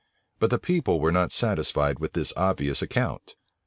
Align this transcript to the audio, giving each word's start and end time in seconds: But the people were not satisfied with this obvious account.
But 0.39 0.49
the 0.49 0.57
people 0.57 0.99
were 0.99 1.11
not 1.11 1.31
satisfied 1.31 1.99
with 1.99 2.13
this 2.13 2.33
obvious 2.35 2.81
account. 2.81 3.35